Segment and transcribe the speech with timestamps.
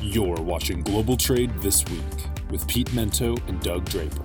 [0.00, 2.00] You're watching Global Trade This Week
[2.50, 4.22] with Pete Mento and Doug Draper.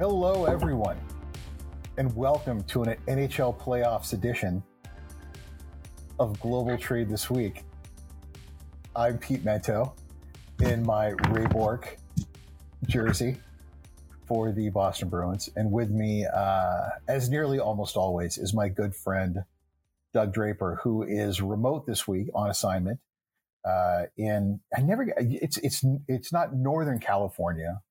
[0.00, 0.98] Hello, everyone,
[1.96, 4.64] and welcome to an NHL Playoffs edition
[6.18, 7.62] of Global Trade This Week.
[8.96, 9.92] I'm Pete Mento
[10.60, 11.98] in my Ray Bourque
[12.88, 13.36] jersey
[14.26, 15.48] for the Boston Bruins.
[15.56, 19.44] And with me, uh, as nearly almost always, is my good friend,
[20.12, 23.00] Doug Draper, who is remote this week on assignment.
[23.64, 27.82] Uh, in I never it's it's it's not Northern California.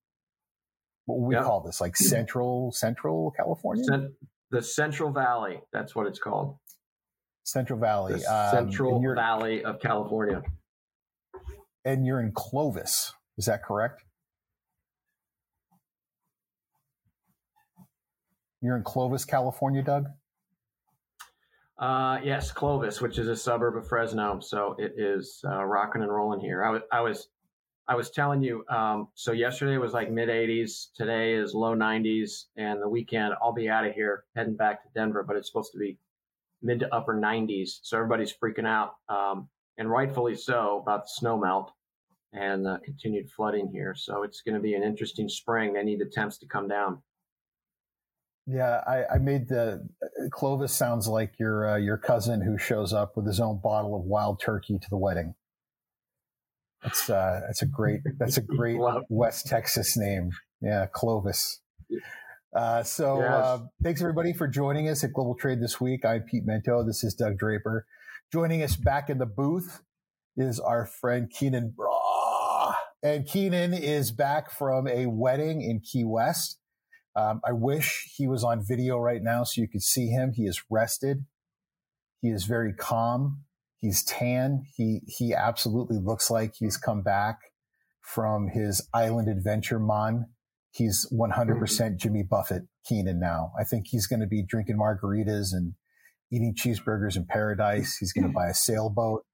[1.06, 4.14] What we call this like Central Central California, Cent-
[4.52, 5.60] the Central Valley.
[5.74, 6.58] That's what it's called.
[7.44, 10.42] Central Valley, the um, Central Valley of California.
[11.84, 14.04] And you're in Clovis, is that correct?
[18.62, 20.08] You're in Clovis, California, Doug?
[21.78, 24.40] Uh, yes, Clovis, which is a suburb of Fresno.
[24.40, 26.64] So it is uh, rocking and rolling here.
[26.64, 27.28] I was, I was,
[27.88, 28.66] I was telling you.
[28.70, 30.88] Um, so yesterday was like mid 80s.
[30.96, 34.90] Today is low 90s, and the weekend I'll be out of here heading back to
[34.96, 35.24] Denver.
[35.24, 35.98] But it's supposed to be
[36.62, 37.80] mid to upper 90s.
[37.84, 41.72] So everybody's freaking out, um, and rightfully so, about the snow melt
[42.34, 43.94] and uh, continued flooding here.
[43.96, 45.74] So it's going to be an interesting spring.
[45.74, 47.02] They need the temps to come down.
[48.48, 49.88] Yeah, I, I, made the
[50.32, 54.04] Clovis sounds like your uh, your cousin who shows up with his own bottle of
[54.04, 55.34] wild turkey to the wedding.
[56.84, 58.78] That's uh, that's a great that's a great
[59.10, 60.30] West Texas name.
[60.62, 61.62] Yeah, Clovis.
[62.56, 63.32] Uh, so yes.
[63.32, 66.06] uh, thanks everybody for joining us at Global Trade this week.
[66.06, 66.86] I'm Pete Mento.
[66.86, 67.88] This is Doug Draper.
[68.32, 69.82] Joining us back in the booth
[70.38, 72.76] is our friend Keenan Bra.
[73.02, 76.60] And Keenan is back from a wedding in Key West.
[77.16, 80.34] Um, I wish he was on video right now so you could see him.
[80.34, 81.26] He is rested.
[82.22, 83.44] He is very calm.
[83.78, 84.64] He's tan.
[84.76, 87.40] He he absolutely looks like he's come back
[88.02, 90.26] from his island adventure mon.
[90.72, 91.98] He's 100% mm-hmm.
[91.98, 93.54] Jimmy Buffett Keenan now.
[93.58, 95.74] I think he's going to be drinking margaritas and
[96.32, 97.96] eating cheeseburgers in paradise.
[97.98, 99.26] He's going to buy a sailboat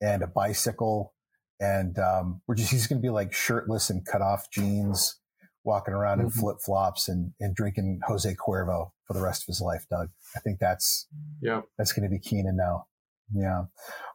[0.00, 1.12] and a bicycle.
[1.58, 5.18] And um, we're just, he's going to be like shirtless and cut off jeans
[5.66, 6.28] walking around mm-hmm.
[6.28, 10.08] in flip flops and, and drinking Jose Cuervo for the rest of his life, Doug.
[10.34, 11.08] I think that's
[11.42, 12.86] yeah that's going to be Keenan now.
[13.34, 13.64] Yeah.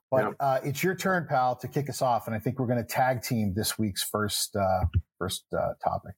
[0.09, 0.31] But yeah.
[0.39, 2.88] Uh, it's your turn, pal, to kick us off, and I think we're going to
[2.88, 4.85] tag team this week's first uh,
[5.17, 6.16] first uh, topic.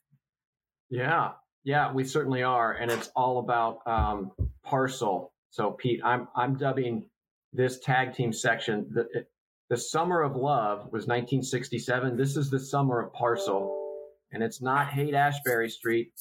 [0.90, 1.32] Yeah,
[1.64, 4.32] yeah, we certainly are, and it's all about um,
[4.64, 5.32] parcel.
[5.52, 7.06] So, Pete, I'm I'm dubbing
[7.52, 9.26] this tag team section the
[9.70, 12.18] the summer of love was 1967.
[12.18, 13.83] This is the summer of parcel
[14.34, 16.12] and it's not Haight Ashbury Street.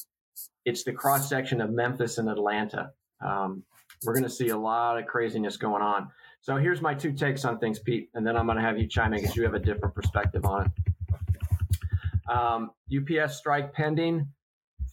[0.64, 2.90] It's the cross section of Memphis and Atlanta.
[3.24, 3.64] Um,
[4.04, 6.08] we're going to see a lot of craziness going on.
[6.40, 8.86] So here's my two takes on things, Pete, and then I'm going to have you
[8.86, 12.30] chime in because you have a different perspective on it.
[12.30, 14.28] Um, UPS strike pending.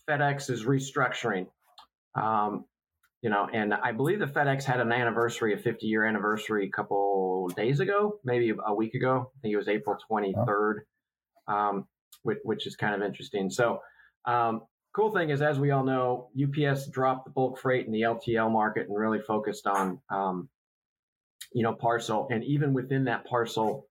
[0.07, 1.47] FedEx is restructuring.
[2.15, 2.65] Um,
[3.21, 6.69] you know, and I believe the FedEx had an anniversary, a 50 year anniversary, a
[6.69, 9.31] couple days ago, maybe a week ago.
[9.35, 10.75] I think it was April 23rd.
[11.47, 11.85] Um,
[12.23, 13.49] which, which is kind of interesting.
[13.49, 13.81] So,
[14.25, 14.61] um,
[14.93, 18.51] cool thing is, as we all know, UPS dropped the bulk freight in the LTL
[18.51, 20.49] market and really focused on, um,
[21.53, 22.27] you know, parcel.
[22.31, 23.87] And even within that parcel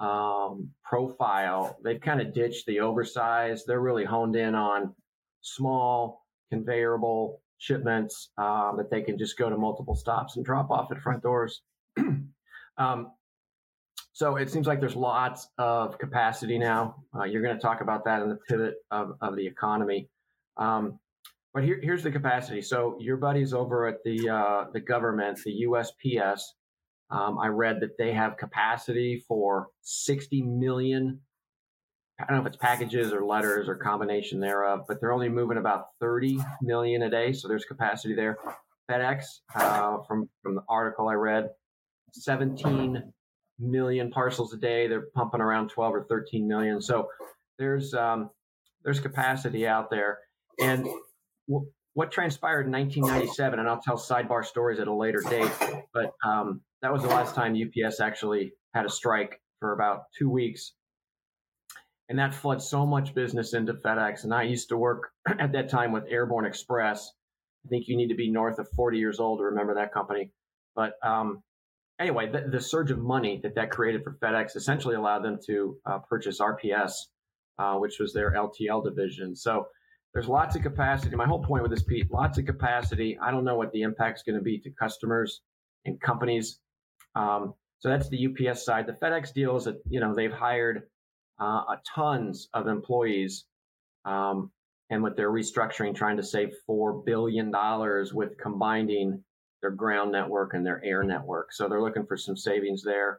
[0.00, 3.64] um, profile, they've kind of ditched the oversized.
[3.66, 4.94] They're really honed in on
[5.40, 10.90] small, conveyable shipments um, that they can just go to multiple stops and drop off
[10.92, 11.62] at front doors.
[14.14, 17.02] so it seems like there's lots of capacity now.
[17.18, 20.08] Uh, you're going to talk about that in the pivot of, of the economy.
[20.56, 21.00] Um,
[21.52, 22.62] but here, here's the capacity.
[22.62, 26.42] So your buddies over at the uh, the government, the USPS,
[27.10, 31.20] um, I read that they have capacity for 60 million.
[32.20, 35.58] I don't know if it's packages or letters or combination thereof, but they're only moving
[35.58, 37.32] about 30 million a day.
[37.32, 38.38] So there's capacity there.
[38.88, 39.24] FedEx,
[39.56, 41.48] uh, from from the article I read,
[42.12, 43.12] 17
[43.58, 44.86] million parcels a day.
[44.86, 46.80] They're pumping around 12 or 13 million.
[46.80, 47.08] So
[47.58, 48.30] there's um,
[48.84, 50.18] there's capacity out there.
[50.60, 50.86] And
[51.48, 55.50] w- what transpired in 1997, and I'll tell sidebar stories at a later date,
[55.92, 60.28] but um, that was the last time UPS actually had a strike for about two
[60.28, 60.72] weeks.
[62.08, 64.24] And that flooded so much business into FedEx.
[64.24, 67.10] And I used to work at that time with Airborne Express.
[67.64, 70.30] I think you need to be north of 40 years old to remember that company.
[70.74, 71.42] But um,
[71.98, 75.76] anyway, the, the, surge of money that that created for FedEx essentially allowed them to
[75.86, 76.92] uh, purchase RPS,
[77.58, 79.34] uh, which was their LTL division.
[79.36, 79.66] So
[80.12, 81.14] there's lots of capacity.
[81.16, 83.18] My whole point with this, Pete, lots of capacity.
[83.20, 85.40] I don't know what the impact is going to be to customers.
[85.84, 86.60] and companies.
[87.14, 88.86] Um, so that's the UPS side.
[88.86, 90.84] The FedEx deal is that you know they've hired
[91.38, 93.44] uh, tons of employees,
[94.04, 94.50] um,
[94.90, 99.22] and with their restructuring, trying to save four billion dollars with combining
[99.64, 101.50] their ground network and their air network.
[101.50, 103.18] So they're looking for some savings there.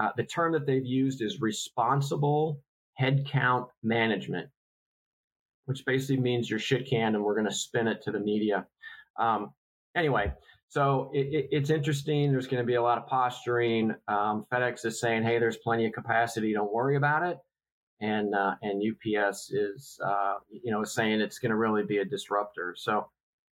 [0.00, 2.62] Uh, the term that they've used is responsible
[2.98, 4.48] headcount management,
[5.66, 8.64] which basically means you're shit canned and we're going to spin it to the media.
[9.20, 9.50] Um,
[9.94, 10.32] anyway,
[10.68, 12.32] so it, it, it's interesting.
[12.32, 13.94] There's going to be a lot of posturing.
[14.08, 16.54] Um, FedEx is saying, "Hey, there's plenty of capacity.
[16.54, 17.36] Don't worry about it."
[18.00, 22.06] And uh, and UPS is, uh, you know, saying it's going to really be a
[22.06, 22.74] disruptor.
[22.76, 23.06] So,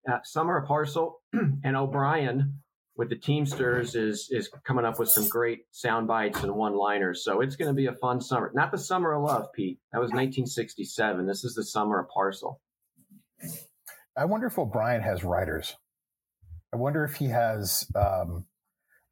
[0.09, 1.21] uh, Summer of Parcel
[1.63, 2.61] and O'Brien
[2.95, 7.23] with the Teamsters is is coming up with some great sound bites and one liners.
[7.23, 8.51] So it's going to be a fun summer.
[8.53, 9.79] Not the summer of love, Pete.
[9.91, 11.25] That was 1967.
[11.25, 12.61] This is the summer of Parcel.
[14.17, 15.75] I wonder if O'Brien has writers.
[16.73, 18.45] I wonder if he has um,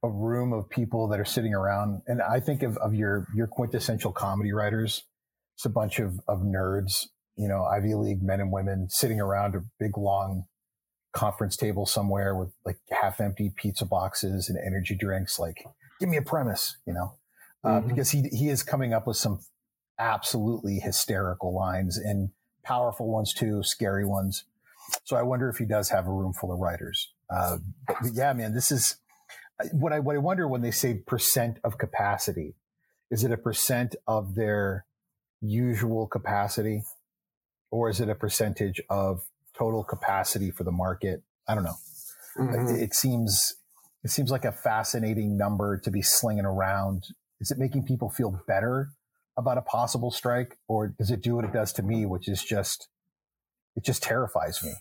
[0.03, 2.01] a room of people that are sitting around.
[2.07, 5.03] And I think of, of your your quintessential comedy writers.
[5.55, 7.07] It's a bunch of of nerds,
[7.37, 10.43] you know, Ivy League men and women sitting around a big long
[11.11, 15.39] conference table somewhere with like half empty pizza boxes and energy drinks.
[15.39, 15.65] Like,
[15.99, 17.15] give me a premise, you know,
[17.63, 17.87] uh, mm-hmm.
[17.87, 19.39] because he he is coming up with some
[19.97, 22.29] absolutely hysterical lines and
[22.63, 24.45] powerful ones too, scary ones.
[25.03, 27.11] So I wonder if he does have a room full of writers.
[27.29, 27.57] Uh,
[27.87, 28.97] but yeah, man, this is
[29.71, 32.55] what I what I wonder when they say percent of capacity.
[33.11, 34.85] Is it a percent of their
[35.41, 36.83] usual capacity,
[37.71, 39.21] or is it a percentage of
[39.59, 41.21] total capacity for the market?
[41.47, 41.75] I don't know.
[42.37, 42.75] Mm-hmm.
[42.75, 43.55] It, it seems
[44.03, 47.03] it seems like a fascinating number to be slinging around.
[47.41, 48.89] Is it making people feel better
[49.37, 52.43] about a possible strike, or does it do what it does to me, which is
[52.43, 52.87] just
[53.75, 54.73] it just terrifies me?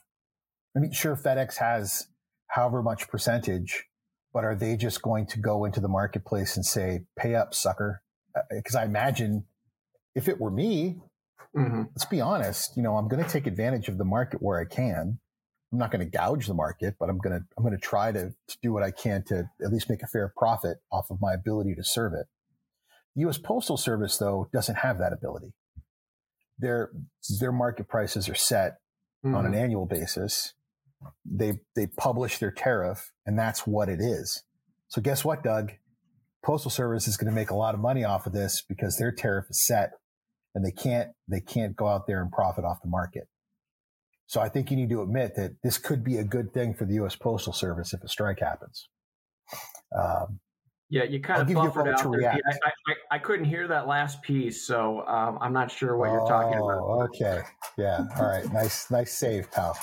[0.77, 2.07] I mean, sure, FedEx has
[2.49, 3.85] however much percentage,
[4.33, 8.03] but are they just going to go into the marketplace and say, pay up, sucker?
[8.51, 9.45] Because uh, I imagine
[10.15, 11.01] if it were me,
[11.57, 11.83] mm-hmm.
[11.91, 14.65] let's be honest, you know, I'm going to take advantage of the market where I
[14.65, 15.19] can.
[15.73, 18.11] I'm not going to gouge the market, but I'm going to, I'm going to try
[18.13, 21.21] to, to do what I can to at least make a fair profit off of
[21.21, 22.27] my ability to serve it.
[23.15, 23.39] The U.S.
[23.39, 25.53] Postal Service, though, doesn't have that ability.
[26.59, 26.91] Their,
[27.41, 28.79] their market prices are set
[29.25, 29.35] mm-hmm.
[29.35, 29.61] on an mm-hmm.
[29.61, 30.55] annual basis
[31.25, 34.43] they they publish their tariff and that's what it is.
[34.89, 35.73] So guess what, Doug?
[36.45, 39.13] Postal Service is going to make a lot of money off of this because their
[39.13, 39.93] tariff is set
[40.59, 43.29] and they can't they can't go out there and profit off the market.
[44.27, 46.85] So I think you need to admit that this could be a good thing for
[46.85, 47.15] the U.S.
[47.15, 48.89] Postal Service if a strike happens.
[49.97, 50.41] Um,
[50.91, 52.33] yeah, you kind I'll of buffered out there.
[52.33, 56.13] I, I, I, couldn't hear that last piece, so um, I'm not sure what oh,
[56.13, 56.83] you're talking about.
[56.83, 57.43] Oh, okay.
[57.79, 58.05] Yeah.
[58.19, 58.53] All right.
[58.53, 59.79] nice, nice save, pal.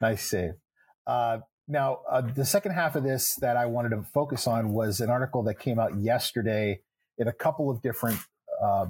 [0.00, 0.52] Nice save.
[1.06, 5.00] Uh, now, uh, the second half of this that I wanted to focus on was
[5.00, 6.80] an article that came out yesterday
[7.16, 8.18] in a couple of different
[8.62, 8.86] uh,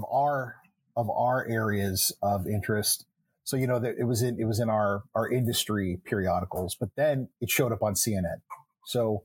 [0.00, 0.56] of our
[0.96, 3.06] of our areas of interest.
[3.44, 6.90] So you know that it was in it was in our our industry periodicals, but
[6.96, 8.40] then it showed up on CNN.
[8.84, 9.24] So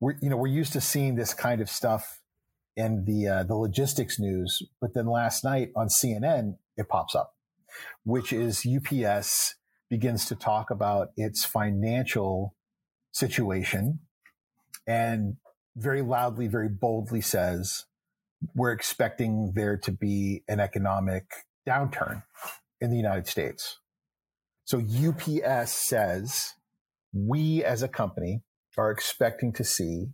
[0.00, 2.20] we're you know we're used to seeing this kind of stuff
[2.76, 7.34] in the uh, the logistics news, but then last night on CNN it pops up,
[8.04, 9.56] which is UPS
[9.88, 12.54] begins to talk about its financial
[13.12, 13.98] situation
[14.86, 15.36] and
[15.76, 17.86] very loudly, very boldly says,
[18.54, 21.24] we're expecting there to be an economic
[21.68, 22.22] downturn
[22.80, 23.78] in the United States.
[24.64, 26.54] So UPS says
[27.12, 28.42] we as a company
[28.78, 30.06] are expecting to see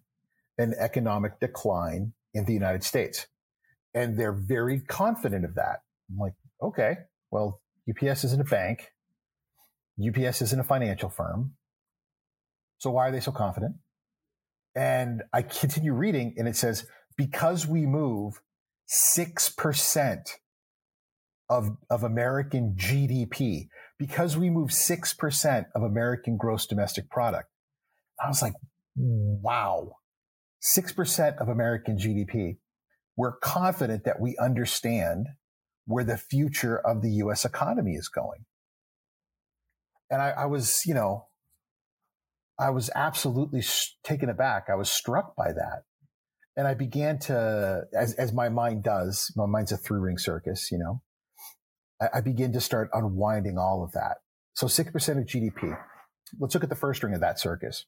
[0.59, 3.26] an economic decline in the United States.
[3.95, 5.80] And they're very confident of that.
[6.11, 6.97] I'm like, okay,
[7.30, 8.90] well, UPS isn't a bank.
[10.04, 11.52] UPS isn't a financial firm.
[12.78, 13.76] So why are they so confident?
[14.75, 16.87] And I continue reading and it says,
[17.17, 18.41] because we move
[19.17, 20.31] 6%
[21.49, 23.69] of, of American GDP,
[23.99, 27.49] because we move 6% of American gross domestic product.
[28.23, 28.55] I was like,
[28.97, 29.97] wow,
[30.77, 32.57] 6% of American GDP.
[33.17, 35.27] We're confident that we understand
[35.87, 38.45] where the future of the US economy is going
[40.11, 41.27] and I, I was, you know,
[42.59, 43.63] I was absolutely
[44.03, 44.67] taken aback.
[44.71, 45.83] I was struck by that.
[46.57, 50.71] And I began to, as, as my mind does, my mind's a three ring circus,
[50.73, 51.03] you know,
[52.01, 54.19] I, I begin to start unwinding all of that.
[54.55, 55.77] So 6% of GDP.
[56.41, 57.85] Let's look at the first ring of that circus.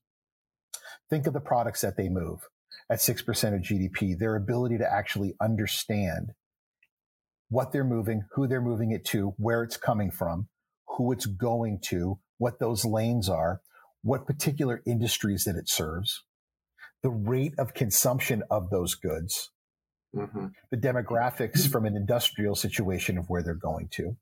[1.08, 2.40] Think of the products that they move
[2.90, 6.32] at 6% of GDP, their ability to actually understand
[7.48, 10.48] what they're moving, who they're moving it to, where it's coming from,
[10.96, 13.62] who it's going to, what those lanes are,
[14.02, 16.24] what particular industries that it serves,
[17.02, 19.50] the rate of consumption of those goods,
[20.14, 20.46] mm-hmm.
[20.70, 24.16] the demographics from an industrial situation of where they're going to,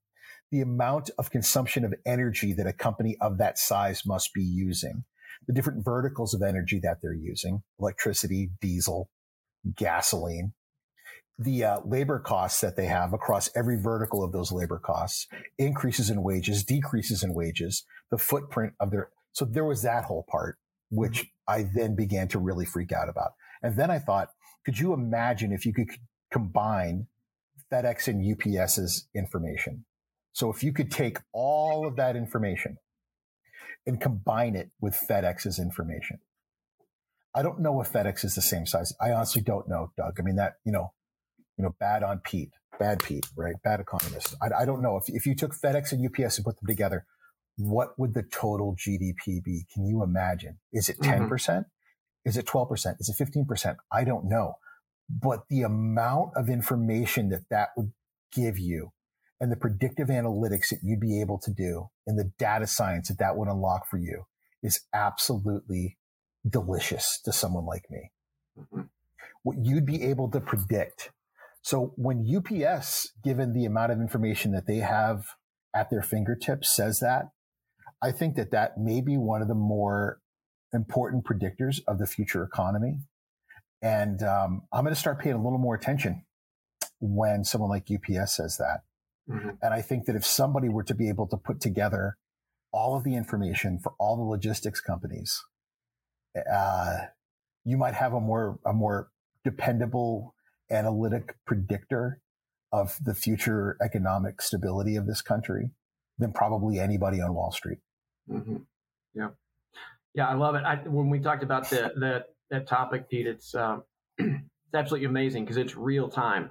[0.50, 5.04] the amount of consumption of energy that a company of that size must be using,
[5.46, 9.10] the different verticals of energy that they're using, electricity, diesel,
[9.74, 10.52] gasoline,
[11.38, 15.26] the uh, labor costs that they have across every vertical of those labor costs,
[15.58, 19.10] increases in wages, decreases in wages, the footprint of their.
[19.32, 20.56] So there was that whole part,
[20.90, 21.52] which mm-hmm.
[21.52, 23.32] I then began to really freak out about.
[23.62, 24.28] And then I thought,
[24.64, 25.88] could you imagine if you could
[26.32, 27.06] combine
[27.72, 29.84] FedEx and UPS's information?
[30.32, 32.78] So if you could take all of that information
[33.86, 36.18] and combine it with FedEx's information.
[37.34, 38.92] I don't know if FedEx is the same size.
[39.00, 40.18] I honestly don't know, Doug.
[40.18, 40.92] I mean, that, you know,
[41.56, 43.54] you know, bad on Pete, bad Pete, right?
[43.62, 44.34] Bad economist.
[44.42, 47.06] I, I don't know if, if you took FedEx and UPS and put them together,
[47.56, 49.66] what would the total GDP be?
[49.72, 50.58] Can you imagine?
[50.72, 51.28] Is it 10%?
[51.28, 51.60] Mm-hmm.
[52.24, 52.96] Is it 12%?
[53.00, 53.76] Is it 15%?
[53.92, 54.54] I don't know.
[55.08, 57.92] But the amount of information that that would
[58.34, 58.92] give you
[59.40, 63.18] and the predictive analytics that you'd be able to do and the data science that
[63.18, 64.24] that would unlock for you
[64.62, 65.98] is absolutely
[66.48, 68.10] delicious to someone like me.
[68.58, 68.82] Mm-hmm.
[69.42, 71.10] What you'd be able to predict
[71.66, 75.24] so when UPS, given the amount of information that they have
[75.74, 77.30] at their fingertips, says that,
[78.02, 80.20] I think that that may be one of the more
[80.72, 82.98] important predictors of the future economy.
[83.82, 86.24] And um, I'm going to start paying a little more attention
[87.00, 88.80] when someone like UPS says that.
[89.30, 89.50] Mm-hmm.
[89.62, 92.16] And I think that if somebody were to be able to put together
[92.72, 95.42] all of the information for all the logistics companies,
[96.52, 96.96] uh,
[97.64, 99.08] you might have a more a more
[99.44, 100.34] dependable
[100.70, 102.20] analytic predictor
[102.72, 105.70] of the future economic stability of this country
[106.18, 107.78] than probably anybody on Wall Street.
[108.30, 108.56] Mm-hmm.
[109.14, 109.28] Yeah,
[110.14, 110.64] yeah, I love it.
[110.64, 113.84] I, when we talked about the, that that topic, Pete, it's um,
[114.18, 116.50] it's absolutely amazing because it's real time,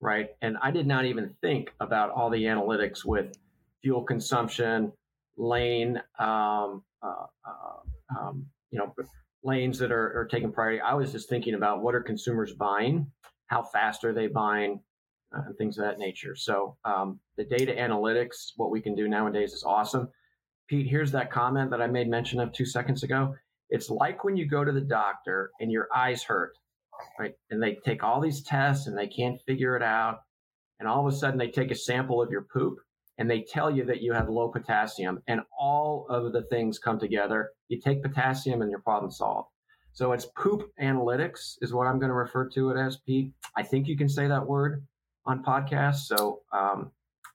[0.00, 0.30] right?
[0.42, 3.36] And I did not even think about all the analytics with
[3.82, 4.92] fuel consumption,
[5.36, 8.94] lane, um, uh, uh, um, you know,
[9.42, 10.80] lanes that are, are taking priority.
[10.80, 13.10] I was just thinking about what are consumers buying
[13.46, 14.80] how fast are they buying,
[15.34, 16.34] uh, and things of that nature.
[16.36, 20.08] So um, the data analytics, what we can do nowadays is awesome.
[20.68, 23.34] Pete, here's that comment that I made mention of two seconds ago.
[23.70, 26.52] It's like when you go to the doctor and your eyes hurt,
[27.18, 27.34] right?
[27.50, 30.18] And they take all these tests and they can't figure it out.
[30.78, 32.78] And all of a sudden they take a sample of your poop
[33.18, 36.98] and they tell you that you have low potassium and all of the things come
[36.98, 37.50] together.
[37.68, 39.48] You take potassium and your problem solved.
[39.92, 43.32] So it's poop analytics is what I'm going to refer to it as, Pete.
[43.56, 44.84] I think you can say that word
[45.24, 46.06] on podcasts.
[46.06, 46.90] So um,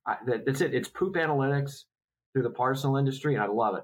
[0.05, 0.75] I, that, that's it.
[0.75, 1.85] It's poop analytics
[2.33, 3.83] through the parcel industry, and I love it.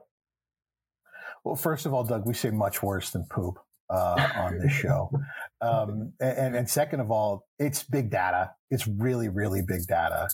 [1.43, 5.11] Well, first of all, Doug, we say much worse than poop uh, on this show.
[5.59, 8.51] Um, and, and second of all, it's big data.
[8.69, 10.27] It's really, really big data.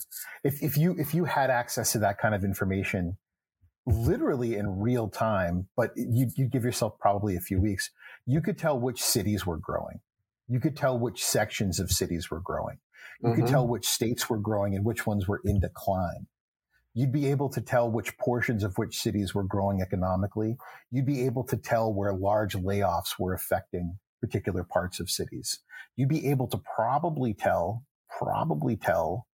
[0.44, 3.16] If, if you if you had access to that kind of information,
[3.86, 7.90] literally in real time, but you you give yourself probably a few weeks,
[8.26, 10.00] you could tell which cities were growing.
[10.46, 12.76] You could tell which sections of cities were growing.
[13.22, 13.40] You mm-hmm.
[13.40, 16.26] could tell which states were growing and which ones were in decline.
[16.94, 20.56] You'd be able to tell which portions of which cities were growing economically.
[20.92, 25.58] You'd be able to tell where large layoffs were affecting particular parts of cities.
[25.96, 27.84] You'd be able to probably tell,
[28.18, 29.26] probably tell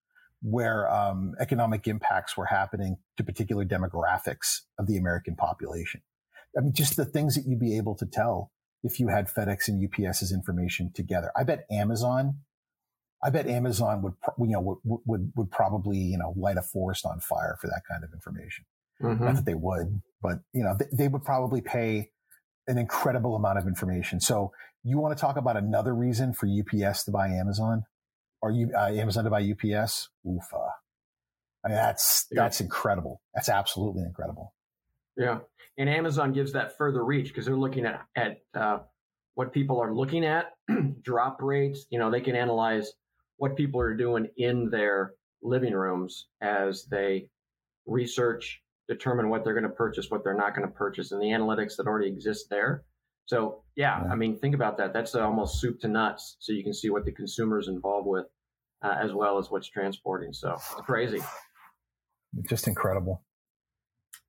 [0.43, 6.01] where um, economic impacts were happening to particular demographics of the American population.
[6.57, 8.51] I mean, just the things that you'd be able to tell
[8.83, 11.31] if you had FedEx and UPS's information together.
[11.37, 12.39] I bet Amazon,
[13.23, 17.05] I bet Amazon would, you know, would, would, would probably, you know, light a forest
[17.05, 18.65] on fire for that kind of information.
[19.03, 19.25] Mm-hmm.
[19.25, 22.11] Not that they would, but, you know, they, they would probably pay
[22.67, 24.21] an incredible amount of information.
[24.21, 27.85] So you want to talk about another reason for UPS to buy Amazon
[28.43, 30.09] or you, uh, Amazon to buy UPS?
[30.27, 30.71] Oofa.
[31.65, 33.21] I mean, that's, that's incredible.
[33.35, 34.55] That's absolutely incredible.
[35.17, 35.41] Yeah
[35.81, 38.81] and Amazon gives that further reach because they're looking at at uh,
[39.35, 40.53] what people are looking at,
[41.03, 41.87] drop rates.
[41.89, 42.93] You know, they can analyze
[43.41, 47.27] what people are doing in their living rooms as they
[47.87, 51.29] research, determine what they're going to purchase, what they're not going to purchase, and the
[51.29, 52.85] analytics that already exist there.
[53.25, 54.93] So, yeah, yeah, I mean, think about that.
[54.93, 56.37] That's almost soup to nuts.
[56.41, 58.27] So you can see what the consumer is involved with,
[58.83, 60.35] uh, as well as what's transporting.
[60.35, 61.23] So it's crazy.
[62.47, 63.25] Just incredible.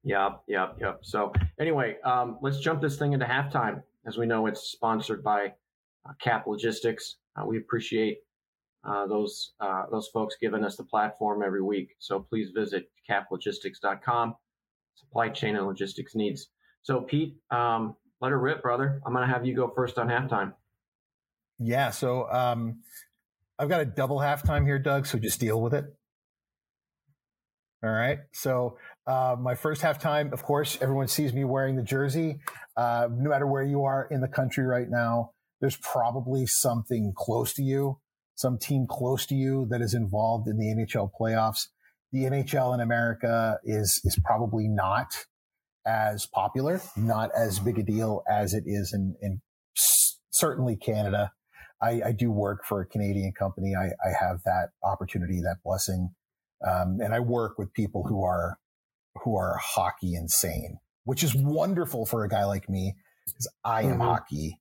[0.06, 1.00] Yep, yep, yep.
[1.02, 3.82] So anyway, um, let's jump this thing into halftime.
[4.08, 5.48] As we know, it's sponsored by
[6.08, 7.18] uh, Cap Logistics.
[7.36, 8.20] Uh, we appreciate
[8.84, 11.96] uh, those uh, those folks giving us the platform every week.
[12.00, 14.36] So please visit caplogistics.com.
[14.96, 16.50] Supply chain and logistics needs.
[16.84, 19.02] So, Pete, um, let her rip, brother.
[19.06, 20.54] I'm going to have you go first on halftime.
[21.60, 21.92] Yeah.
[21.92, 22.80] So, um,
[23.60, 25.06] I've got a double halftime here, Doug.
[25.06, 25.86] So just deal with it.
[27.84, 28.20] All right.
[28.34, 32.40] So, uh, my first halftime, of course, everyone sees me wearing the jersey.
[32.78, 37.54] Uh, no matter where you are in the country right now, there's probably something close
[37.54, 38.00] to you,
[38.36, 41.68] some team close to you that is involved in the NHL playoffs.
[42.12, 45.26] The NHL in America is is probably not
[45.86, 49.42] as popular, not as big a deal as it is in, in
[50.32, 51.32] certainly Canada.
[51.82, 53.74] I, I, do work for a Canadian company.
[53.76, 56.14] I, I have that opportunity, that blessing,
[56.68, 58.60] um, and I work with people who are
[59.24, 62.96] who are hockey insane, which is wonderful for a guy like me
[63.26, 64.02] because I am mm-hmm.
[64.02, 64.60] hockey.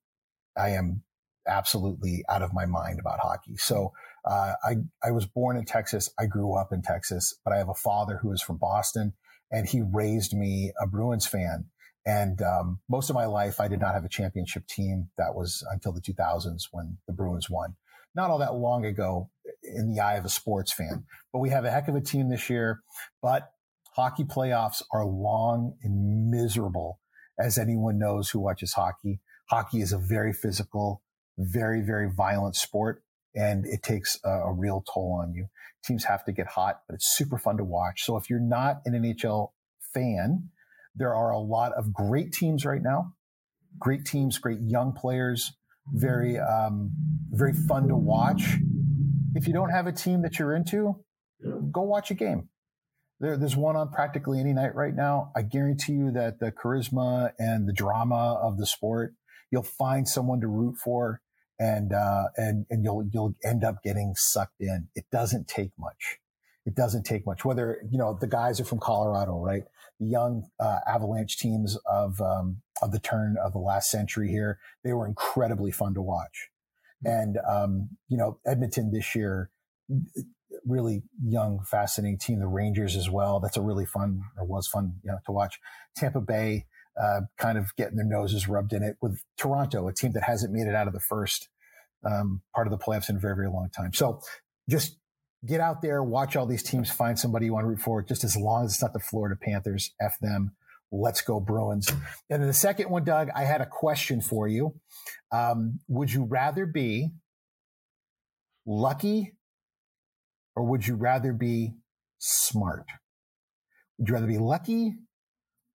[0.57, 1.03] I am
[1.47, 3.55] absolutely out of my mind about hockey.
[3.57, 3.91] So
[4.25, 6.09] uh, I I was born in Texas.
[6.19, 9.13] I grew up in Texas, but I have a father who is from Boston,
[9.51, 11.65] and he raised me a Bruins fan.
[12.05, 15.09] And um, most of my life, I did not have a championship team.
[15.17, 17.75] That was until the 2000s when the Bruins won.
[18.15, 19.29] Not all that long ago
[19.63, 21.05] in the eye of a sports fan.
[21.31, 22.81] But we have a heck of a team this year.
[23.21, 23.51] But
[23.95, 26.99] hockey playoffs are long and miserable,
[27.39, 29.19] as anyone knows who watches hockey.
[29.49, 31.01] Hockey is a very physical,
[31.37, 33.03] very, very violent sport,
[33.35, 35.47] and it takes a, a real toll on you.
[35.83, 38.03] Teams have to get hot, but it's super fun to watch.
[38.03, 39.49] So if you're not an NHL
[39.93, 40.49] fan,
[40.95, 43.13] there are a lot of great teams right now.
[43.79, 45.53] Great teams, great young players,
[45.87, 46.91] very, um,
[47.31, 48.57] very fun to watch.
[49.33, 50.95] If you don't have a team that you're into,
[51.71, 52.49] go watch a game.
[53.21, 55.31] There, there's one on practically any night right now.
[55.35, 59.13] I guarantee you that the charisma and the drama of the sport,
[59.51, 61.21] you'll find someone to root for,
[61.59, 64.87] and uh, and and you'll you'll end up getting sucked in.
[64.95, 66.17] It doesn't take much.
[66.65, 67.43] It doesn't take much.
[67.45, 69.63] Whether you know the guys are from Colorado, right?
[69.99, 74.59] The young uh, Avalanche teams of um, of the turn of the last century here,
[74.83, 76.49] they were incredibly fun to watch.
[77.03, 79.49] And um, you know, Edmonton this year,
[80.65, 82.39] really young, fascinating team.
[82.39, 83.39] The Rangers as well.
[83.39, 85.59] That's a really fun or was fun you know, to watch.
[85.95, 86.65] Tampa Bay,
[86.99, 90.53] uh, kind of getting their noses rubbed in it with Toronto, a team that hasn't
[90.53, 91.49] made it out of the first
[92.05, 93.93] um, part of the playoffs in a very, very long time.
[93.93, 94.21] So
[94.69, 94.97] just
[95.45, 98.23] get out there, watch all these teams, find somebody you want to root for, just
[98.23, 99.91] as long as it's not the Florida Panthers.
[99.99, 100.55] F them.
[100.91, 101.89] Let's go Bruins.
[102.29, 104.75] And then the second one, Doug, I had a question for you.
[105.31, 107.11] Um, would you rather be
[108.65, 109.33] lucky
[110.55, 111.75] or would you rather be
[112.19, 112.85] smart?
[113.97, 114.95] Would you rather be lucky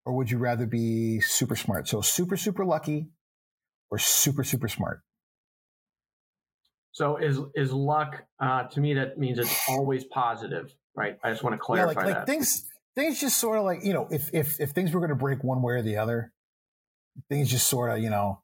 [0.06, 1.88] or would you rather be super smart?
[1.88, 3.08] So super, super lucky
[3.90, 5.02] or super, super smart?
[6.92, 11.18] So is is luck uh, to me that means it's always positive, right?
[11.22, 12.26] I just want to clarify yeah, like, like that.
[12.26, 12.64] Things
[12.94, 15.44] things just sort of like you know if if if things were going to break
[15.44, 16.32] one way or the other,
[17.28, 18.40] things just sort of you know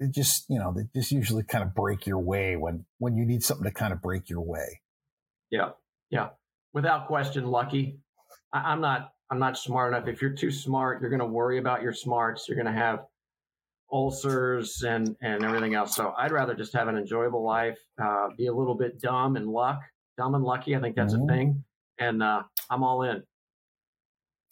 [0.00, 3.24] it just you know they just usually kind of break your way when when you
[3.24, 4.82] need something to kind of break your way.
[5.50, 5.70] Yeah,
[6.10, 6.28] yeah,
[6.74, 8.00] without question, lucky.
[8.52, 10.08] I, I'm not I'm not smart enough.
[10.08, 12.48] If you're too smart, you're going to worry about your smarts.
[12.48, 13.00] You're going to have
[13.90, 15.94] ulcers and and everything else.
[15.94, 19.48] So I'd rather just have an enjoyable life, uh, be a little bit dumb and
[19.48, 19.80] luck,
[20.16, 20.76] dumb and lucky.
[20.76, 21.28] I think that's mm-hmm.
[21.28, 21.64] a thing,
[21.98, 23.22] and uh, I'm all in.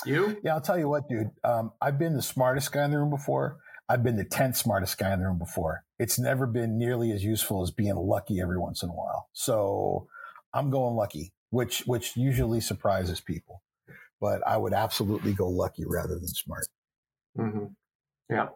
[0.04, 0.38] You?
[0.44, 1.30] Yeah, I'll tell you what, dude.
[1.42, 3.56] Um, I've been the smartest guy in the room before.
[3.88, 5.84] I've been the tenth smartest guy in the room before.
[5.98, 9.30] It's never been nearly as useful as being lucky every once in a while.
[9.32, 10.08] So
[10.52, 13.62] I'm going lucky, which which usually surprises people.
[14.20, 16.66] But I would absolutely go lucky rather than smart.
[17.38, 17.66] Mm-hmm.
[18.30, 18.48] Yeah.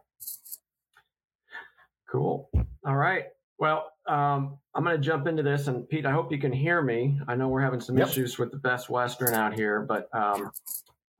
[2.10, 2.50] Cool.
[2.86, 3.24] All right.
[3.58, 6.80] Well, um, I'm going to jump into this, and Pete, I hope you can hear
[6.80, 7.20] me.
[7.28, 8.08] I know we're having some yep.
[8.08, 10.50] issues with the Best Western out here, but um,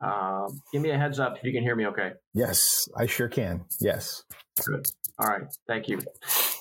[0.00, 1.87] uh, give me a heads up if you can hear me.
[1.87, 2.12] Okay.
[2.33, 3.64] Yes, I sure can.
[3.81, 4.24] Yes.
[4.64, 4.87] Good.
[5.18, 5.42] All right.
[5.68, 6.00] Thank you.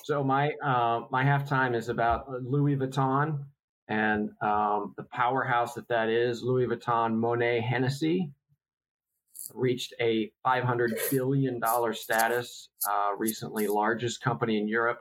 [0.04, 3.44] So my uh, my halftime is about Louis Vuitton
[3.90, 6.42] and um, the powerhouse that that is.
[6.42, 8.30] Louis Vuitton, Moët, Hennessy
[9.52, 15.00] reached a 500 billion dollar status uh, recently, largest company in Europe,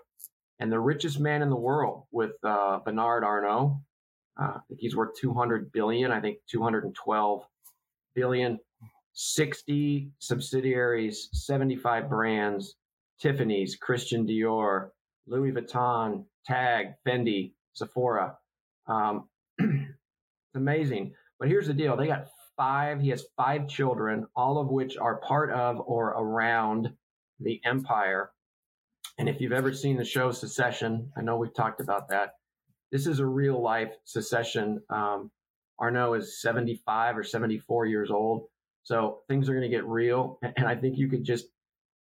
[0.60, 3.80] and the richest man in the world with uh, Bernard Arnault.
[4.42, 6.12] Uh, I think he's worth 200 billion.
[6.12, 7.44] I think 212
[8.16, 8.60] billion.
[9.14, 12.76] 60 subsidiaries, 75 brands,
[13.20, 14.90] Tiffany's, Christian Dior,
[15.28, 18.38] Louis Vuitton, Tag, Fendi, Sephora.
[18.90, 19.76] Um, it's
[20.56, 21.14] amazing.
[21.40, 23.00] But here's the deal: they got five.
[23.02, 26.90] He has five children, all of which are part of or around
[27.40, 28.32] the empire.
[29.18, 32.36] And if you've ever seen the show Succession, I know we've talked about that.
[32.92, 34.82] This is a real life succession.
[34.90, 35.32] Um,
[35.78, 38.48] Arnault is 75 or 74 years old.
[38.84, 40.40] So things are going to get real.
[40.58, 41.46] And I think you could just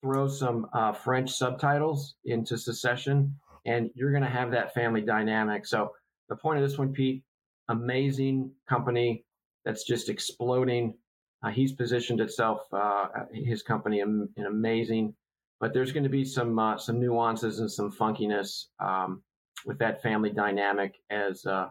[0.01, 5.65] throw some uh, French subtitles into Succession, and you're going to have that family dynamic.
[5.65, 5.91] So
[6.29, 7.23] the point of this one, Pete,
[7.69, 9.25] amazing company
[9.65, 10.95] that's just exploding.
[11.43, 15.13] Uh, he's positioned itself, uh, his company, in, in, amazing.
[15.59, 19.23] But there's going to be some uh, some nuances and some funkiness um,
[19.65, 21.69] with that family dynamic as uh,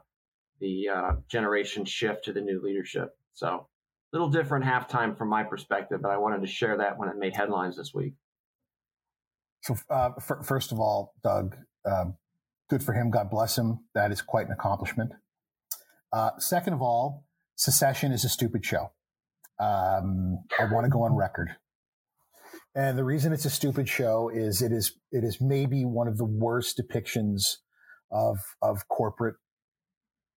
[0.61, 3.16] the uh, generation shift to the new leadership.
[3.35, 7.09] So a little different halftime from my perspective, but I wanted to share that when
[7.09, 8.14] it made headlines this week.
[9.62, 12.14] So uh, f- first of all, Doug, um,
[12.68, 13.11] good for him.
[13.11, 13.81] God bless him.
[13.94, 15.12] That is quite an accomplishment.
[16.12, 17.26] Uh, second of all,
[17.57, 18.92] Succession is a stupid show.
[19.59, 21.57] Um, I want to go on record.
[22.74, 26.18] And the reason it's a stupid show is it is it is maybe one of
[26.18, 27.40] the worst depictions
[28.12, 29.37] of of corporate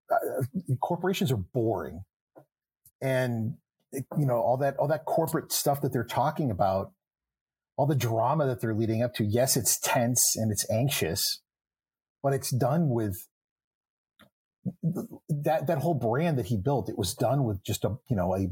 [0.09, 0.43] uh,
[0.81, 2.03] corporations are boring,
[3.01, 3.55] and
[3.91, 6.93] you know all that all that corporate stuff that they're talking about,
[7.75, 9.25] all the drama that they're leading up to.
[9.25, 11.41] Yes, it's tense and it's anxious,
[12.21, 13.27] but it's done with
[15.29, 16.89] that that whole brand that he built.
[16.89, 18.47] It was done with just a you know a,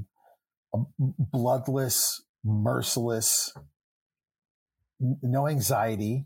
[0.77, 3.53] a bloodless, merciless,
[4.99, 6.25] no anxiety.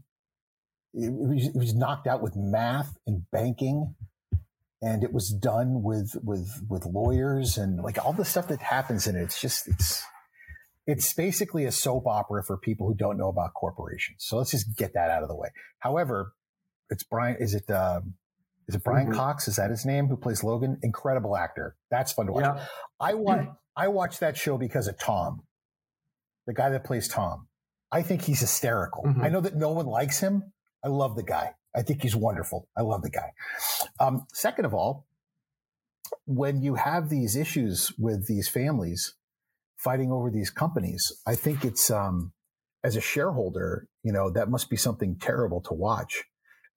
[0.94, 3.96] It, was, it was knocked out with math and banking
[4.82, 9.08] and it was done with with with lawyers and like all the stuff that happens
[9.08, 9.22] in it.
[9.22, 10.04] It's just it's
[10.88, 14.18] it's basically a soap opera for people who don't know about corporations.
[14.20, 15.50] So let's just get that out of the way.
[15.80, 16.34] However,
[16.92, 17.38] it's Brian.
[17.40, 18.14] Is it um,
[18.68, 19.16] is it Brian mm-hmm.
[19.16, 19.48] Cox?
[19.48, 20.08] Is that his name?
[20.08, 20.78] Who plays Logan?
[20.84, 21.76] Incredible actor.
[21.90, 22.44] That's fun to watch.
[22.44, 22.66] Yeah.
[23.00, 25.42] I watch I watched that show because of Tom,
[26.46, 27.48] the guy that plays Tom.
[27.92, 29.04] I think he's hysterical.
[29.04, 29.24] Mm-hmm.
[29.24, 30.54] I know that no one likes him.
[30.84, 31.56] I love the guy.
[31.76, 32.68] I think he's wonderful.
[32.78, 33.32] I love the guy.
[34.00, 35.06] Um, second of all,
[36.26, 39.16] when you have these issues with these families
[39.78, 42.34] fighting over these companies, I think it's um,
[42.84, 46.24] as a shareholder, you know, that must be something terrible to watch.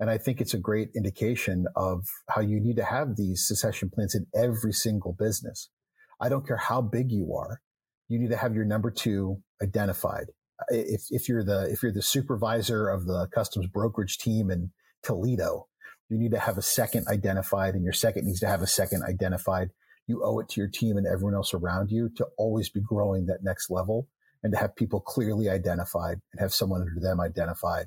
[0.00, 3.90] And I think it's a great indication of how you need to have these succession
[3.94, 5.70] plans in every single business.
[6.20, 7.60] I don't care how big you are.
[8.08, 10.26] You need to have your number two identified.
[10.68, 14.70] If, if you're the, if you're the supervisor of the customs brokerage team in
[15.04, 15.68] Toledo.
[16.08, 19.04] You need to have a second identified, and your second needs to have a second
[19.04, 19.68] identified.
[20.06, 23.26] You owe it to your team and everyone else around you to always be growing
[23.26, 24.08] that next level
[24.42, 27.86] and to have people clearly identified and have someone under them identified.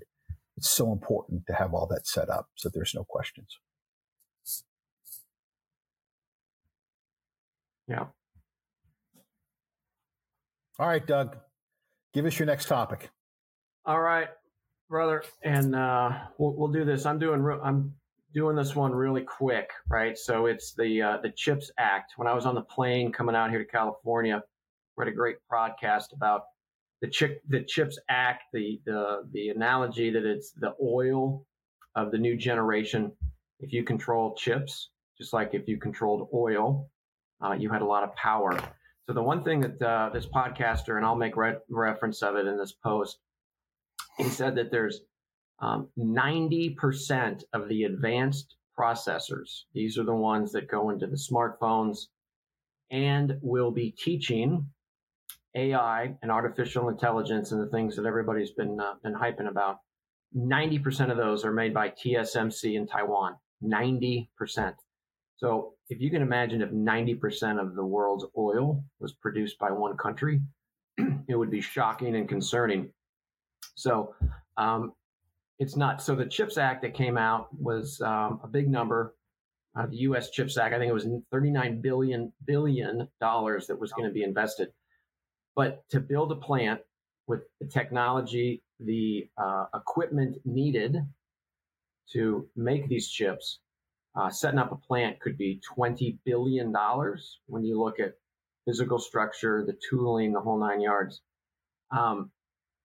[0.58, 3.60] It's so important to have all that set up so there's no questions.
[7.88, 8.08] Yeah.
[10.80, 11.38] All right, Doug,
[12.13, 13.10] give us your next topic.
[13.86, 14.28] All right
[14.89, 17.06] brother, and uh, we'll, we'll do this.
[17.06, 17.93] I'm doing re- I'm
[18.34, 20.17] doing this one really quick, right?
[20.17, 22.13] So it's the uh, the Chips Act.
[22.17, 24.43] When I was on the plane coming out here to California,
[24.96, 26.43] read a great podcast about
[27.02, 28.44] the chip the Chips Act.
[28.54, 31.46] The the the analogy that it's the oil
[31.96, 33.12] of the new generation.
[33.60, 36.90] If you control chips, just like if you controlled oil,
[37.44, 38.58] uh, you had a lot of power.
[39.08, 42.46] So the one thing that uh, this podcaster, and I'll make re- reference of it
[42.46, 43.18] in this post,
[44.18, 45.02] he said that there's
[45.60, 52.08] um, 90% of the advanced processors, these are the ones that go into the smartphones
[52.92, 54.68] and will be teaching
[55.58, 59.80] AI and artificial intelligence and the things that everybody's been, uh, been hyping about.
[60.36, 63.36] 90% of those are made by TSMC in Taiwan.
[63.63, 64.28] 90%.
[65.38, 69.98] So if you can imagine if 90% of the world's oil was produced by one
[69.98, 70.41] country,
[71.28, 72.91] it would be shocking and concerning.
[73.76, 74.15] So
[74.58, 74.93] um,
[75.60, 76.02] it's not.
[76.02, 79.15] So the CHIPS Act that came out was um, a big number.
[79.76, 80.32] Uh, the U.S.
[80.32, 84.24] CHIPS Act, I think it was 39 billion billion dollars that was going to be
[84.24, 84.70] invested.
[85.58, 86.82] But to build a plant
[87.26, 90.98] with the technology, the uh, equipment needed
[92.13, 93.60] to make these chips,
[94.15, 98.13] uh, setting up a plant could be 20 billion dollars when you look at
[98.65, 101.22] physical structure, the tooling, the whole nine yards.
[101.89, 102.30] Um,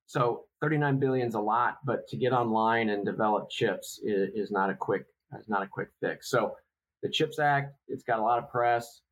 [0.06, 4.50] so 39 billion is a lot, but to get online and develop chips is, is
[4.50, 5.04] not a quick
[5.38, 6.30] is not a quick fix.
[6.30, 6.56] So
[7.02, 9.02] the Chips Act, it's got a lot of press,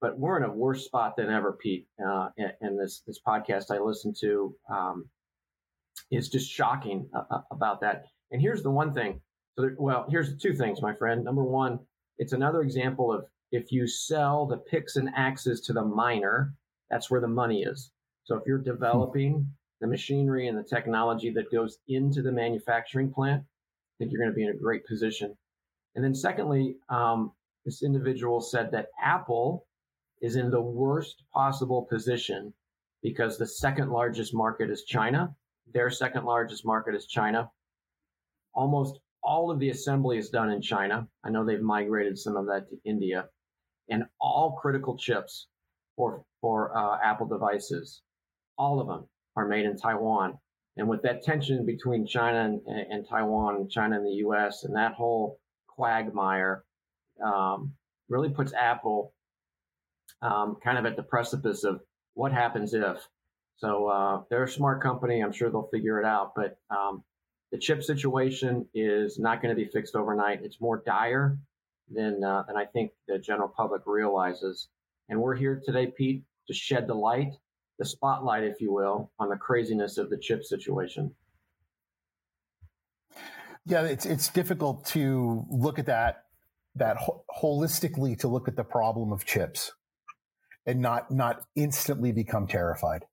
[0.00, 1.86] but we're in a worse spot than ever, Pete.
[2.04, 5.08] Uh, and, and, this this podcast I listened to um,
[6.10, 8.04] is just shocking uh, uh, about that.
[8.30, 9.20] And here's the one thing.
[9.56, 11.24] So, there, well, here's two things, my friend.
[11.24, 11.80] Number one,
[12.18, 16.54] it's another example of if you sell the picks and axes to the miner,
[16.90, 17.90] that's where the money is.
[18.24, 23.42] So if you're developing the machinery and the technology that goes into the manufacturing plant,
[23.42, 25.36] I think you're going to be in a great position.
[25.94, 27.32] And then, secondly, um,
[27.64, 29.66] this individual said that Apple
[30.20, 32.52] is in the worst possible position
[33.02, 35.34] because the second largest market is China.
[35.72, 37.50] Their second largest market is China.
[38.54, 41.06] Almost all of the assembly is done in China.
[41.24, 43.28] I know they've migrated some of that to India,
[43.88, 45.48] and all critical chips
[45.96, 48.02] for for uh, Apple devices,
[48.56, 50.38] all of them are made in Taiwan.
[50.76, 54.94] And with that tension between China and, and Taiwan, China and the U.S., and that
[54.94, 56.64] whole quagmire,
[57.24, 57.72] um,
[58.08, 59.12] really puts Apple
[60.22, 61.80] um, kind of at the precipice of
[62.14, 62.96] what happens if.
[63.56, 65.20] So uh, they're a smart company.
[65.20, 66.32] I'm sure they'll figure it out.
[66.36, 67.02] But um,
[67.50, 70.40] the chip situation is not going to be fixed overnight.
[70.42, 71.38] It's more dire
[71.90, 74.68] than uh, than I think the general public realizes.
[75.08, 77.32] And we're here today, Pete, to shed the light,
[77.78, 81.14] the spotlight, if you will, on the craziness of the chip situation.
[83.64, 86.24] Yeah, it's it's difficult to look at that
[86.76, 89.72] that ho- holistically to look at the problem of chips
[90.68, 93.06] and not not instantly become terrified.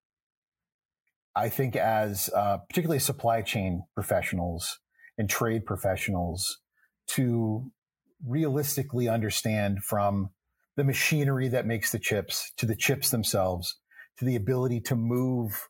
[1.36, 4.80] I think as uh, particularly supply chain professionals
[5.18, 6.60] and trade professionals
[7.08, 7.72] to
[8.26, 10.32] realistically understand from
[10.76, 13.80] the machinery that makes the chips to the chips themselves
[14.18, 15.70] to the ability to move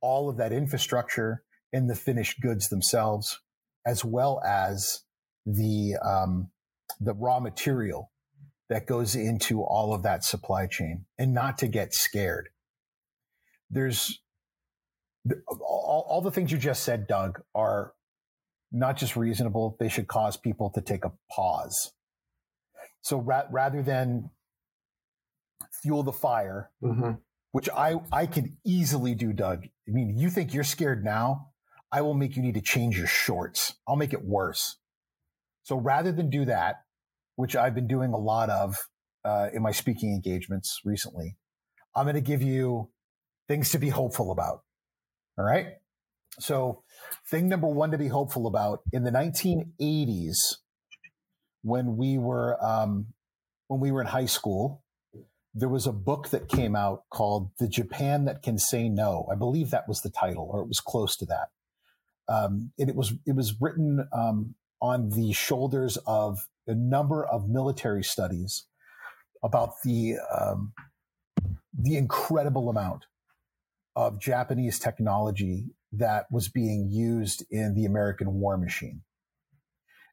[0.00, 1.42] all of that infrastructure
[1.72, 3.40] and the finished goods themselves
[3.84, 5.02] as well as
[5.44, 6.50] the um,
[7.00, 8.12] the raw material
[8.68, 12.48] that goes into all of that supply chain and not to get scared.
[13.70, 14.20] There's
[15.60, 17.92] all, all the things you just said, Doug, are
[18.72, 19.76] not just reasonable.
[19.78, 21.92] They should cause people to take a pause.
[23.02, 24.30] So ra- rather than
[25.82, 27.12] fuel the fire, mm-hmm.
[27.52, 29.64] which I, I can easily do, Doug.
[29.64, 31.48] I mean, you think you're scared now?
[31.92, 33.74] I will make you need to change your shorts.
[33.86, 34.76] I'll make it worse.
[35.62, 36.83] So rather than do that,
[37.36, 38.76] which I've been doing a lot of
[39.24, 41.36] uh, in my speaking engagements recently,
[41.94, 42.90] I'm going to give you
[43.48, 44.62] things to be hopeful about.
[45.38, 45.74] All right.
[46.38, 46.82] So,
[47.30, 50.56] thing number one to be hopeful about in the 1980s,
[51.62, 53.06] when we were um,
[53.68, 54.82] when we were in high school,
[55.54, 59.36] there was a book that came out called "The Japan That Can Say No." I
[59.36, 61.48] believe that was the title, or it was close to that.
[62.28, 67.48] Um, and it was it was written um, on the shoulders of a number of
[67.48, 68.66] military studies
[69.42, 70.72] about the um,
[71.78, 73.04] the incredible amount
[73.96, 79.02] of Japanese technology that was being used in the American war machine,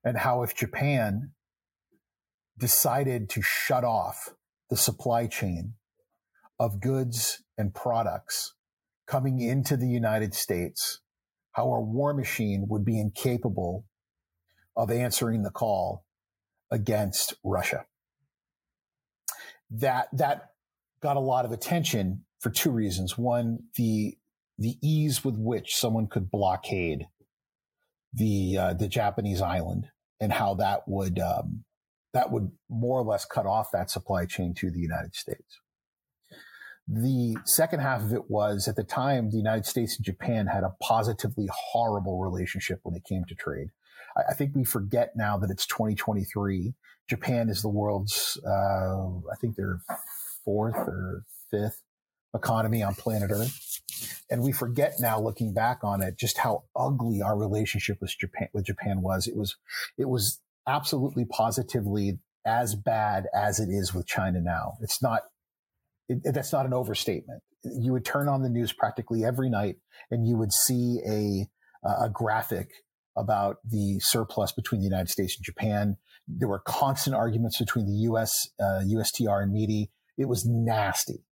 [0.03, 1.31] and how if Japan
[2.57, 4.29] decided to shut off
[4.69, 5.73] the supply chain
[6.59, 8.53] of goods and products
[9.07, 11.01] coming into the United States,
[11.53, 13.85] how our war machine would be incapable
[14.77, 16.05] of answering the call
[16.71, 17.85] against Russia.
[19.69, 20.51] That that
[21.01, 23.17] got a lot of attention for two reasons.
[23.17, 24.17] One, the
[24.57, 27.07] the ease with which someone could blockade
[28.13, 29.87] the uh, the Japanese island
[30.19, 31.63] and how that would um,
[32.13, 35.59] that would more or less cut off that supply chain to the United States.
[36.87, 40.63] The second half of it was at the time the United States and Japan had
[40.63, 43.69] a positively horrible relationship when it came to trade.
[44.17, 46.73] I, I think we forget now that it's 2023.
[47.09, 49.81] Japan is the world's, uh, I think they're
[50.45, 51.81] fourth or fifth
[52.33, 53.81] economy on planet Earth.
[54.29, 58.47] And we forget now looking back on it, just how ugly our relationship with Japan,
[58.53, 59.27] with Japan was.
[59.27, 59.57] It was,
[59.97, 64.73] it was absolutely positively as bad as it is with China now.
[64.81, 65.23] It's not,
[66.07, 67.43] it, that's not an overstatement.
[67.63, 69.75] You would turn on the news practically every night
[70.09, 71.47] and you would see a,
[72.05, 72.69] a graphic
[73.17, 75.97] about the surplus between the United States and Japan.
[76.27, 79.89] There were constant arguments between the U.S., uh, USTR and METI.
[80.17, 81.25] It was nasty.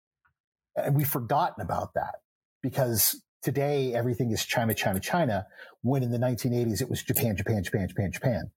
[0.75, 2.15] And we've forgotten about that
[2.61, 5.47] because today everything is China, China, China,
[5.81, 8.51] when in the 1980s it was Japan, Japan, Japan, Japan, Japan.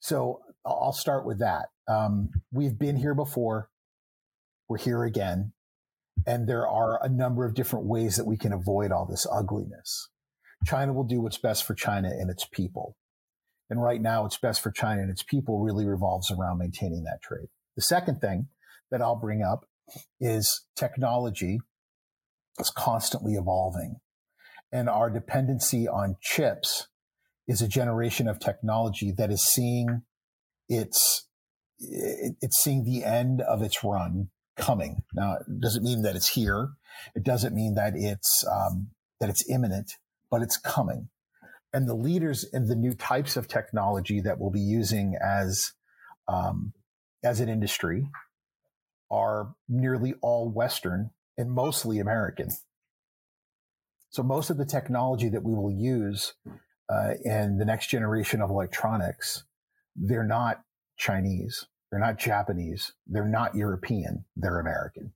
[0.00, 1.66] So I'll start with that.
[1.88, 3.70] Um, we've been here before.
[4.68, 5.52] We're here again.
[6.26, 10.08] And there are a number of different ways that we can avoid all this ugliness.
[10.66, 12.96] China will do what's best for China and its people.
[13.68, 17.22] And right now, it's best for China and its people really revolves around maintaining that
[17.22, 17.48] trade.
[17.76, 18.48] The second thing
[18.90, 19.66] that I'll bring up
[20.20, 21.60] is technology
[22.58, 23.96] is constantly evolving.
[24.72, 26.88] And our dependency on chips
[27.48, 30.02] is a generation of technology that is seeing
[30.68, 31.26] its
[31.78, 35.02] it's seeing the end of its run coming.
[35.14, 36.72] Now, it doesn't mean that it's here.
[37.14, 39.92] It doesn't mean that it's um, that it's imminent
[40.30, 41.08] but it's coming.
[41.72, 45.72] And the leaders in the new types of technology that we'll be using as
[46.28, 46.72] um,
[47.22, 48.06] as an industry
[49.10, 52.48] are nearly all Western and mostly American.
[54.10, 56.34] So most of the technology that we will use
[56.88, 59.44] uh, in the next generation of electronics,
[59.94, 60.62] they're not
[60.96, 65.12] Chinese, they're not Japanese, they're not European, they're American.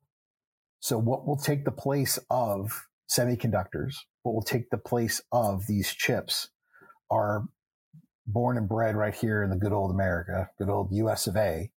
[0.79, 3.95] So what will take the place of semiconductors,
[4.25, 6.49] what will take the place of these chips
[7.11, 7.45] are
[8.27, 11.71] born and bred right here in the good old America, good old US of A,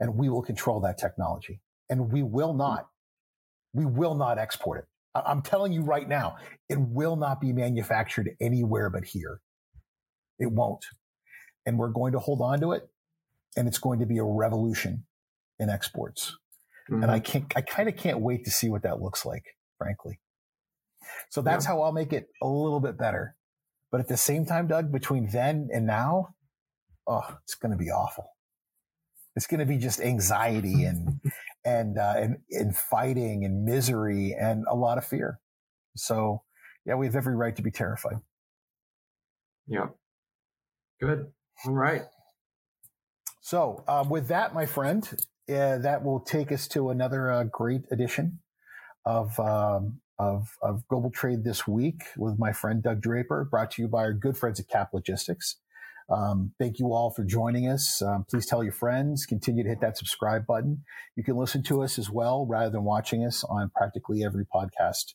[0.00, 1.60] and we will control that technology.
[1.88, 2.88] And we will not,
[3.72, 4.84] we will not export it.
[5.14, 6.36] I'm telling you right now,
[6.68, 9.40] it will not be manufactured anywhere but here.
[10.38, 10.84] It won't.
[11.64, 12.88] And we're going to hold on to it.
[13.56, 15.04] And it's going to be a revolution
[15.60, 16.36] in exports.
[16.90, 17.02] Mm-hmm.
[17.02, 19.44] And I can't, I kind of can't wait to see what that looks like,
[19.78, 20.18] frankly.
[21.30, 21.72] So that's yeah.
[21.72, 23.36] how I'll make it a little bit better.
[23.90, 26.34] But at the same time, Doug, between then and now,
[27.06, 28.30] oh, it's going to be awful.
[29.36, 31.20] It's going to be just anxiety and
[31.64, 35.40] and uh, and and fighting and misery and a lot of fear.
[35.96, 36.42] So,
[36.86, 38.16] yeah, we have every right to be terrified.
[39.66, 39.86] Yeah.
[41.00, 41.26] Good.
[41.66, 42.02] All right.
[43.40, 45.08] So, uh, with that, my friend,
[45.48, 48.38] uh, that will take us to another uh, great edition
[49.04, 53.82] of, um, of of Global Trade this week with my friend Doug Draper, brought to
[53.82, 55.56] you by our good friends at Cap Logistics.
[56.10, 58.02] Um, thank you all for joining us.
[58.02, 59.24] Um, please tell your friends.
[59.24, 60.84] Continue to hit that subscribe button.
[61.16, 65.14] You can listen to us as well, rather than watching us on practically every podcast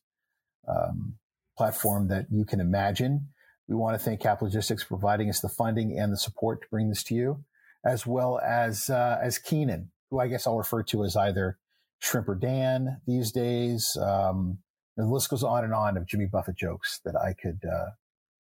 [0.68, 1.16] um,
[1.58, 3.30] platform that you can imagine.
[3.68, 6.68] We want to thank Cap Logistics for providing us the funding and the support to
[6.70, 7.44] bring this to you,
[7.86, 11.58] as well as uh, as Keenan, who I guess I'll refer to as either
[12.00, 13.98] Shrimp or Dan these days.
[14.02, 14.60] Um,
[14.98, 17.92] the list goes on and on of Jimmy Buffett jokes that I could uh,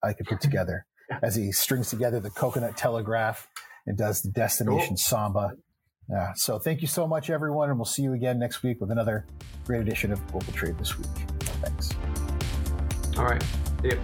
[0.02, 0.86] I could put together
[1.22, 3.48] as he strings together the coconut telegraph
[3.86, 4.96] and does the destination cool.
[4.96, 5.52] samba.
[6.08, 6.32] Yeah.
[6.36, 9.26] So thank you so much, everyone, and we'll see you again next week with another
[9.64, 11.06] great edition of Global Trade this week.
[11.62, 11.90] Thanks.
[13.18, 13.44] All right.
[13.82, 14.00] You.